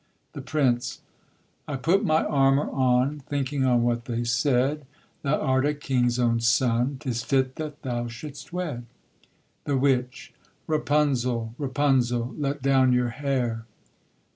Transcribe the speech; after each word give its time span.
THE 0.33 0.41
PRINCE. 0.41 1.01
I 1.67 1.75
put 1.75 2.03
my 2.03 2.23
armour 2.25 2.67
on, 2.71 3.19
Thinking 3.19 3.63
on 3.65 3.83
what 3.83 4.05
they 4.05 4.23
said: 4.23 4.87
'Thou 5.21 5.39
art 5.39 5.63
a 5.63 5.75
king's 5.75 6.17
own 6.17 6.39
son, 6.39 6.97
'Tis 6.99 7.21
fit 7.21 7.55
that 7.57 7.83
thou 7.83 8.07
should'st 8.07 8.51
wed.' 8.51 8.87
THE 9.65 9.77
WITCH. 9.77 10.33
Rapunzel, 10.65 11.53
Rapunzel, 11.59 12.33
Let 12.35 12.63
down 12.63 12.93
your 12.93 13.09
hair! 13.09 13.65